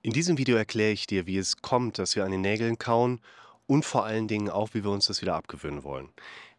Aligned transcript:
In 0.00 0.12
diesem 0.12 0.38
Video 0.38 0.56
erkläre 0.56 0.92
ich 0.92 1.08
dir, 1.08 1.26
wie 1.26 1.38
es 1.38 1.56
kommt, 1.56 1.98
dass 1.98 2.14
wir 2.14 2.24
an 2.24 2.30
den 2.30 2.40
Nägeln 2.40 2.78
kauen 2.78 3.20
und 3.66 3.84
vor 3.84 4.04
allen 4.04 4.28
Dingen 4.28 4.48
auch, 4.48 4.72
wie 4.72 4.84
wir 4.84 4.92
uns 4.92 5.06
das 5.06 5.22
wieder 5.22 5.34
abgewöhnen 5.34 5.82
wollen. 5.82 6.08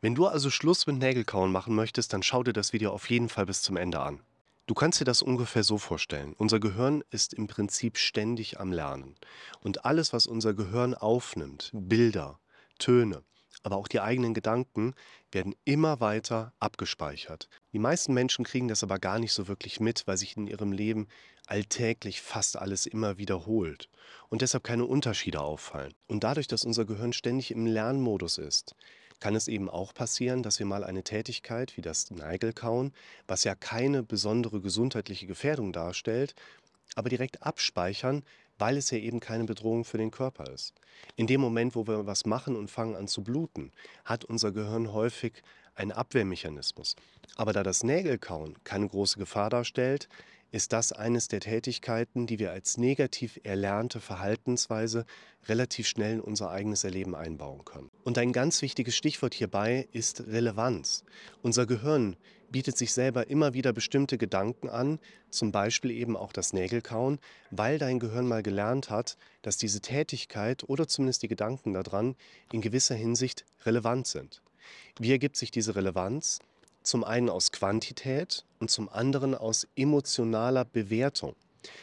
Wenn 0.00 0.16
du 0.16 0.26
also 0.26 0.50
Schluss 0.50 0.88
mit 0.88 0.98
Nägelkauen 0.98 1.52
machen 1.52 1.76
möchtest, 1.76 2.12
dann 2.12 2.24
schau 2.24 2.42
dir 2.42 2.52
das 2.52 2.72
Video 2.72 2.90
auf 2.90 3.08
jeden 3.08 3.28
Fall 3.28 3.46
bis 3.46 3.62
zum 3.62 3.76
Ende 3.76 4.00
an. 4.00 4.20
Du 4.66 4.74
kannst 4.74 5.00
dir 5.00 5.04
das 5.04 5.22
ungefähr 5.22 5.62
so 5.62 5.78
vorstellen. 5.78 6.34
Unser 6.36 6.58
Gehirn 6.58 7.04
ist 7.10 7.32
im 7.32 7.46
Prinzip 7.46 7.96
ständig 7.96 8.58
am 8.58 8.72
Lernen. 8.72 9.14
Und 9.60 9.84
alles, 9.84 10.12
was 10.12 10.26
unser 10.26 10.52
Gehirn 10.52 10.94
aufnimmt, 10.94 11.70
Bilder, 11.72 12.40
Töne, 12.80 13.22
aber 13.62 13.76
auch 13.76 13.88
die 13.88 14.00
eigenen 14.00 14.34
Gedanken 14.34 14.94
werden 15.32 15.54
immer 15.64 16.00
weiter 16.00 16.52
abgespeichert. 16.60 17.48
Die 17.72 17.78
meisten 17.78 18.14
Menschen 18.14 18.44
kriegen 18.44 18.68
das 18.68 18.82
aber 18.82 18.98
gar 18.98 19.18
nicht 19.18 19.32
so 19.32 19.48
wirklich 19.48 19.80
mit, 19.80 20.06
weil 20.06 20.16
sich 20.16 20.36
in 20.36 20.46
ihrem 20.46 20.72
Leben 20.72 21.08
alltäglich 21.46 22.20
fast 22.20 22.56
alles 22.56 22.86
immer 22.86 23.18
wiederholt 23.18 23.88
und 24.28 24.42
deshalb 24.42 24.64
keine 24.64 24.84
Unterschiede 24.84 25.40
auffallen. 25.40 25.94
Und 26.06 26.24
dadurch, 26.24 26.46
dass 26.46 26.64
unser 26.64 26.84
Gehirn 26.84 27.12
ständig 27.12 27.50
im 27.50 27.66
Lernmodus 27.66 28.38
ist, 28.38 28.74
kann 29.20 29.34
es 29.34 29.48
eben 29.48 29.68
auch 29.68 29.94
passieren, 29.94 30.42
dass 30.42 30.58
wir 30.58 30.66
mal 30.66 30.84
eine 30.84 31.02
Tätigkeit 31.02 31.76
wie 31.76 31.80
das 31.80 32.10
Neigelkauen, 32.10 32.92
was 33.26 33.44
ja 33.44 33.54
keine 33.54 34.02
besondere 34.02 34.60
gesundheitliche 34.60 35.26
Gefährdung 35.26 35.72
darstellt, 35.72 36.34
aber 36.94 37.08
direkt 37.08 37.42
abspeichern, 37.42 38.22
weil 38.58 38.76
es 38.76 38.90
ja 38.90 38.98
eben 38.98 39.20
keine 39.20 39.44
Bedrohung 39.44 39.84
für 39.84 39.98
den 39.98 40.10
Körper 40.10 40.52
ist. 40.52 40.74
In 41.16 41.26
dem 41.26 41.40
Moment, 41.40 41.74
wo 41.74 41.86
wir 41.86 42.06
was 42.06 42.26
machen 42.26 42.56
und 42.56 42.70
fangen 42.70 42.96
an 42.96 43.08
zu 43.08 43.22
bluten, 43.22 43.72
hat 44.04 44.24
unser 44.24 44.52
Gehirn 44.52 44.92
häufig 44.92 45.42
einen 45.74 45.92
Abwehrmechanismus. 45.92 46.96
Aber 47.36 47.52
da 47.52 47.62
das 47.62 47.84
Nägelkauen 47.84 48.56
keine 48.64 48.88
große 48.88 49.18
Gefahr 49.18 49.48
darstellt, 49.48 50.08
ist 50.50 50.72
das 50.72 50.92
eines 50.92 51.28
der 51.28 51.40
Tätigkeiten, 51.40 52.26
die 52.26 52.38
wir 52.38 52.52
als 52.52 52.78
negativ 52.78 53.38
erlernte 53.42 54.00
Verhaltensweise 54.00 55.04
relativ 55.46 55.86
schnell 55.86 56.14
in 56.14 56.20
unser 56.20 56.50
eigenes 56.50 56.84
Erleben 56.84 57.14
einbauen 57.14 57.64
können. 57.64 57.90
Und 58.04 58.18
ein 58.18 58.32
ganz 58.32 58.62
wichtiges 58.62 58.96
Stichwort 58.96 59.34
hierbei 59.34 59.88
ist 59.92 60.26
Relevanz. 60.26 61.04
Unser 61.42 61.66
Gehirn 61.66 62.16
bietet 62.50 62.78
sich 62.78 62.92
selber 62.92 63.28
immer 63.28 63.52
wieder 63.52 63.72
bestimmte 63.72 64.16
Gedanken 64.16 64.68
an, 64.68 64.98
zum 65.30 65.52
Beispiel 65.52 65.90
eben 65.90 66.16
auch 66.16 66.32
das 66.32 66.52
Nägelkauen, 66.52 67.18
weil 67.50 67.78
dein 67.78 67.98
Gehirn 67.98 68.26
mal 68.26 68.42
gelernt 68.42 68.90
hat, 68.90 69.16
dass 69.42 69.58
diese 69.58 69.80
Tätigkeit 69.80 70.64
oder 70.68 70.88
zumindest 70.88 71.22
die 71.22 71.28
Gedanken 71.28 71.74
daran 71.74 72.16
in 72.52 72.62
gewisser 72.62 72.94
Hinsicht 72.94 73.44
relevant 73.66 74.06
sind. 74.06 74.42
Wie 74.98 75.12
ergibt 75.12 75.36
sich 75.36 75.50
diese 75.50 75.76
Relevanz? 75.76 76.40
Zum 76.88 77.04
einen 77.04 77.28
aus 77.28 77.52
Quantität 77.52 78.46
und 78.60 78.70
zum 78.70 78.88
anderen 78.88 79.34
aus 79.34 79.68
emotionaler 79.76 80.64
Bewertung. 80.64 81.34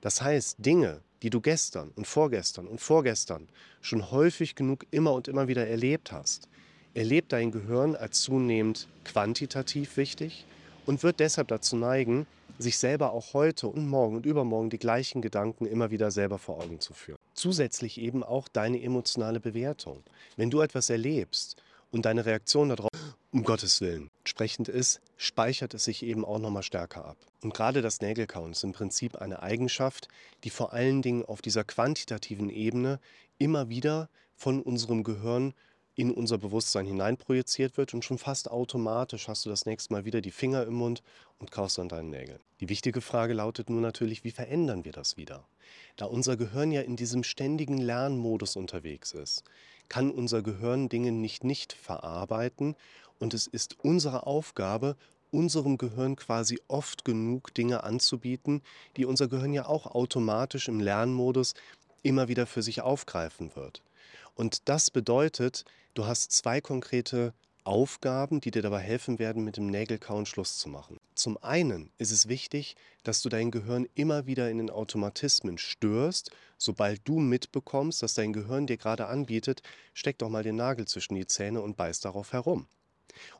Das 0.00 0.22
heißt, 0.22 0.56
Dinge, 0.58 1.02
die 1.20 1.28
du 1.28 1.42
gestern 1.42 1.90
und 1.96 2.06
vorgestern 2.06 2.66
und 2.66 2.80
vorgestern 2.80 3.46
schon 3.82 4.10
häufig 4.10 4.54
genug 4.54 4.86
immer 4.90 5.12
und 5.12 5.28
immer 5.28 5.48
wieder 5.48 5.66
erlebt 5.66 6.12
hast, 6.12 6.48
erlebt 6.94 7.34
dein 7.34 7.50
Gehirn 7.50 7.94
als 7.94 8.22
zunehmend 8.22 8.88
quantitativ 9.04 9.98
wichtig 9.98 10.46
und 10.86 11.02
wird 11.02 11.20
deshalb 11.20 11.48
dazu 11.48 11.76
neigen, 11.76 12.26
sich 12.58 12.78
selber 12.78 13.12
auch 13.12 13.34
heute 13.34 13.68
und 13.68 13.86
morgen 13.86 14.16
und 14.16 14.24
übermorgen 14.24 14.70
die 14.70 14.78
gleichen 14.78 15.20
Gedanken 15.20 15.66
immer 15.66 15.90
wieder 15.90 16.10
selber 16.10 16.38
vor 16.38 16.56
Augen 16.64 16.80
zu 16.80 16.94
führen. 16.94 17.18
Zusätzlich 17.34 18.00
eben 18.00 18.22
auch 18.22 18.48
deine 18.48 18.82
emotionale 18.82 19.40
Bewertung. 19.40 20.02
Wenn 20.38 20.48
du 20.48 20.62
etwas 20.62 20.88
erlebst 20.88 21.62
und 21.90 22.06
deine 22.06 22.24
Reaktion 22.24 22.70
darauf 22.70 22.95
um 23.36 23.44
Gottes 23.44 23.82
Willen 23.82 24.10
entsprechend 24.20 24.68
ist, 24.68 25.02
speichert 25.18 25.74
es 25.74 25.84
sich 25.84 26.02
eben 26.02 26.24
auch 26.24 26.38
nochmal 26.38 26.62
stärker 26.62 27.04
ab. 27.04 27.18
Und 27.42 27.52
gerade 27.52 27.82
das 27.82 28.00
Nägelkauen 28.00 28.52
ist 28.52 28.64
im 28.64 28.72
Prinzip 28.72 29.16
eine 29.16 29.42
Eigenschaft, 29.42 30.08
die 30.42 30.48
vor 30.48 30.72
allen 30.72 31.02
Dingen 31.02 31.22
auf 31.22 31.42
dieser 31.42 31.62
quantitativen 31.62 32.48
Ebene 32.48 32.98
immer 33.36 33.68
wieder 33.68 34.08
von 34.36 34.62
unserem 34.62 35.04
Gehirn 35.04 35.52
in 35.96 36.12
unser 36.12 36.38
Bewusstsein 36.38 36.86
hineinprojiziert 36.86 37.76
wird 37.76 37.92
und 37.92 38.06
schon 38.06 38.16
fast 38.16 38.50
automatisch 38.50 39.28
hast 39.28 39.44
du 39.44 39.50
das 39.50 39.66
nächste 39.66 39.92
Mal 39.92 40.06
wieder 40.06 40.22
die 40.22 40.30
Finger 40.30 40.62
im 40.64 40.74
Mund 40.74 41.02
und 41.38 41.50
kaust 41.50 41.78
an 41.78 41.90
deinen 41.90 42.08
Nägeln. 42.08 42.40
Die 42.60 42.70
wichtige 42.70 43.02
Frage 43.02 43.34
lautet 43.34 43.68
nun 43.68 43.82
natürlich, 43.82 44.24
wie 44.24 44.30
verändern 44.30 44.86
wir 44.86 44.92
das 44.92 45.18
wieder? 45.18 45.46
Da 45.96 46.06
unser 46.06 46.38
Gehirn 46.38 46.72
ja 46.72 46.80
in 46.80 46.96
diesem 46.96 47.22
ständigen 47.22 47.76
Lernmodus 47.76 48.56
unterwegs 48.56 49.12
ist, 49.12 49.44
kann 49.88 50.10
unser 50.10 50.42
Gehirn 50.42 50.88
Dinge 50.88 51.12
nicht 51.12 51.44
nicht 51.44 51.72
verarbeiten 51.72 52.76
und 53.18 53.34
es 53.34 53.46
ist 53.46 53.76
unsere 53.82 54.26
Aufgabe, 54.26 54.96
unserem 55.30 55.78
Gehirn 55.78 56.16
quasi 56.16 56.58
oft 56.68 57.04
genug 57.04 57.52
Dinge 57.54 57.84
anzubieten, 57.84 58.62
die 58.96 59.04
unser 59.04 59.28
Gehirn 59.28 59.52
ja 59.52 59.66
auch 59.66 59.86
automatisch 59.86 60.68
im 60.68 60.80
Lernmodus 60.80 61.54
immer 62.02 62.28
wieder 62.28 62.46
für 62.46 62.62
sich 62.62 62.80
aufgreifen 62.80 63.54
wird. 63.56 63.82
Und 64.34 64.68
das 64.68 64.90
bedeutet, 64.90 65.64
du 65.94 66.06
hast 66.06 66.32
zwei 66.32 66.60
konkrete 66.60 67.32
Aufgaben, 67.64 68.40
die 68.40 68.52
dir 68.52 68.62
dabei 68.62 68.78
helfen 68.78 69.18
werden, 69.18 69.42
mit 69.42 69.56
dem 69.56 69.66
Nägelkauen 69.66 70.24
Schluss 70.24 70.56
zu 70.58 70.68
machen. 70.68 71.00
Zum 71.16 71.36
einen 71.42 71.90
ist 71.98 72.12
es 72.12 72.28
wichtig, 72.28 72.76
dass 73.02 73.22
du 73.22 73.28
dein 73.28 73.50
Gehirn 73.50 73.88
immer 73.96 74.26
wieder 74.26 74.48
in 74.50 74.58
den 74.58 74.70
Automatismen 74.70 75.58
störst, 75.58 76.30
sobald 76.58 77.00
du 77.08 77.18
mitbekommst, 77.18 78.04
dass 78.04 78.14
dein 78.14 78.32
Gehirn 78.32 78.68
dir 78.68 78.76
gerade 78.76 79.08
anbietet, 79.08 79.62
steck 79.94 80.18
doch 80.18 80.28
mal 80.28 80.44
den 80.44 80.54
Nagel 80.54 80.86
zwischen 80.86 81.16
die 81.16 81.26
Zähne 81.26 81.60
und 81.60 81.76
beiß 81.76 81.98
darauf 81.98 82.32
herum. 82.32 82.68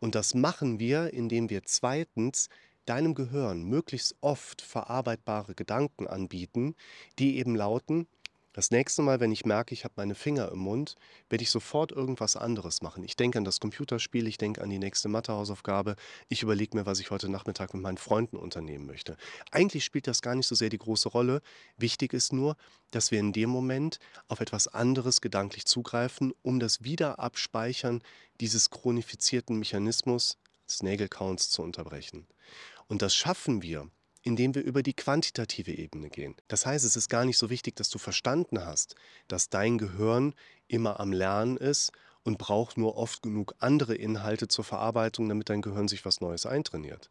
Und 0.00 0.14
das 0.14 0.34
machen 0.34 0.78
wir, 0.78 1.12
indem 1.12 1.50
wir 1.50 1.62
zweitens 1.64 2.48
deinem 2.86 3.14
Gehirn 3.14 3.62
möglichst 3.62 4.16
oft 4.20 4.60
verarbeitbare 4.62 5.54
Gedanken 5.54 6.06
anbieten, 6.06 6.74
die 7.18 7.38
eben 7.38 7.54
lauten, 7.54 8.08
das 8.52 8.70
nächste 8.70 9.00
Mal, 9.00 9.18
wenn 9.20 9.32
ich 9.32 9.46
merke, 9.46 9.72
ich 9.72 9.84
habe 9.84 9.94
meine 9.96 10.14
Finger 10.14 10.52
im 10.52 10.58
Mund, 10.58 10.96
werde 11.30 11.42
ich 11.42 11.50
sofort 11.50 11.90
irgendwas 11.90 12.36
anderes 12.36 12.82
machen. 12.82 13.02
Ich 13.02 13.16
denke 13.16 13.38
an 13.38 13.44
das 13.44 13.60
Computerspiel, 13.60 14.26
ich 14.26 14.36
denke 14.36 14.60
an 14.60 14.68
die 14.68 14.78
nächste 14.78 15.08
Mathehausaufgabe, 15.08 15.96
ich 16.28 16.42
überlege 16.42 16.76
mir, 16.76 16.84
was 16.84 17.00
ich 17.00 17.10
heute 17.10 17.30
Nachmittag 17.30 17.72
mit 17.72 17.82
meinen 17.82 17.96
Freunden 17.96 18.36
unternehmen 18.36 18.86
möchte. 18.86 19.16
Eigentlich 19.50 19.84
spielt 19.84 20.06
das 20.06 20.20
gar 20.20 20.34
nicht 20.34 20.46
so 20.46 20.54
sehr 20.54 20.68
die 20.68 20.78
große 20.78 21.08
Rolle. 21.08 21.40
Wichtig 21.78 22.12
ist 22.12 22.32
nur, 22.32 22.56
dass 22.90 23.10
wir 23.10 23.20
in 23.20 23.32
dem 23.32 23.48
Moment 23.48 23.98
auf 24.28 24.40
etwas 24.40 24.68
anderes 24.68 25.22
gedanklich 25.22 25.64
zugreifen, 25.64 26.34
um 26.42 26.60
das 26.60 26.84
Wiederabspeichern 26.84 28.02
dieses 28.40 28.68
chronifizierten 28.68 29.58
Mechanismus 29.58 30.36
des 30.68 30.82
Nägelcounts 30.82 31.50
zu 31.50 31.62
unterbrechen. 31.62 32.26
Und 32.86 33.00
das 33.00 33.14
schaffen 33.14 33.62
wir, 33.62 33.88
indem 34.22 34.54
wir 34.54 34.62
über 34.62 34.82
die 34.82 34.94
quantitative 34.94 35.72
Ebene 35.72 36.08
gehen. 36.08 36.36
Das 36.48 36.66
heißt, 36.66 36.84
es 36.84 36.96
ist 36.96 37.08
gar 37.08 37.24
nicht 37.24 37.38
so 37.38 37.50
wichtig, 37.50 37.76
dass 37.76 37.88
du 37.90 37.98
verstanden 37.98 38.64
hast, 38.64 38.94
dass 39.28 39.48
dein 39.48 39.78
Gehirn 39.78 40.34
immer 40.68 41.00
am 41.00 41.12
Lernen 41.12 41.56
ist 41.56 41.92
und 42.22 42.38
braucht 42.38 42.78
nur 42.78 42.96
oft 42.96 43.22
genug 43.22 43.54
andere 43.58 43.94
Inhalte 43.94 44.48
zur 44.48 44.64
Verarbeitung, 44.64 45.28
damit 45.28 45.48
dein 45.48 45.62
Gehirn 45.62 45.88
sich 45.88 46.04
was 46.04 46.20
Neues 46.20 46.46
eintrainiert. 46.46 47.08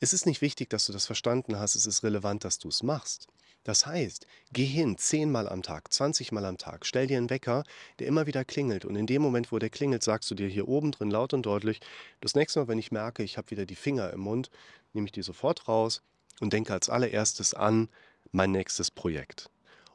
Es 0.00 0.14
ist 0.14 0.24
nicht 0.24 0.40
wichtig, 0.40 0.70
dass 0.70 0.86
du 0.86 0.92
das 0.92 1.06
verstanden 1.06 1.58
hast, 1.58 1.74
es 1.74 1.86
ist 1.86 2.02
relevant, 2.02 2.44
dass 2.44 2.58
du 2.58 2.68
es 2.68 2.82
machst. 2.82 3.28
Das 3.64 3.84
heißt, 3.84 4.26
geh 4.54 4.64
hin, 4.64 4.96
zehnmal 4.96 5.46
am 5.46 5.62
Tag, 5.62 5.92
zwanzigmal 5.92 6.46
am 6.46 6.56
Tag, 6.56 6.86
stell 6.86 7.06
dir 7.06 7.18
einen 7.18 7.28
Wecker, 7.28 7.64
der 7.98 8.06
immer 8.06 8.26
wieder 8.26 8.42
klingelt 8.42 8.86
und 8.86 8.96
in 8.96 9.06
dem 9.06 9.20
Moment, 9.20 9.52
wo 9.52 9.58
der 9.58 9.68
klingelt, 9.68 10.02
sagst 10.02 10.30
du 10.30 10.34
dir 10.34 10.48
hier 10.48 10.66
oben 10.66 10.92
drin 10.92 11.10
laut 11.10 11.34
und 11.34 11.44
deutlich, 11.44 11.80
das 12.22 12.34
nächste 12.34 12.60
Mal, 12.60 12.68
wenn 12.68 12.78
ich 12.78 12.90
merke, 12.90 13.22
ich 13.22 13.36
habe 13.36 13.50
wieder 13.50 13.66
die 13.66 13.76
Finger 13.76 14.10
im 14.14 14.20
Mund, 14.20 14.50
nehme 14.94 15.06
ich 15.06 15.12
die 15.12 15.22
sofort 15.22 15.68
raus, 15.68 16.02
und 16.40 16.52
denke 16.52 16.72
als 16.72 16.90
allererstes 16.90 17.54
an 17.54 17.88
mein 18.32 18.50
nächstes 18.50 18.90
Projekt. 18.90 19.50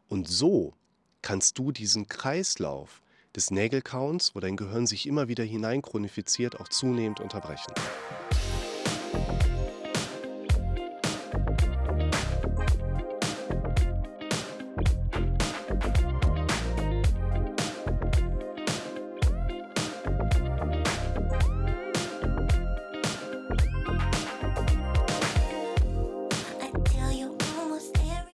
Und 0.07 0.29
so 0.29 0.73
kannst 1.21 1.57
du 1.57 1.71
diesen 1.71 2.07
Kreislauf 2.07 3.01
des 3.35 3.51
Nägelkauens, 3.51 4.33
wo 4.35 4.39
dein 4.39 4.55
Gehirn 4.55 4.87
sich 4.87 5.07
immer 5.07 5.27
wieder 5.27 5.43
hineinchronifziert, 5.43 6.59
auch 6.59 6.69
zunehmend 6.69 7.19
unterbrechen. 7.19 7.73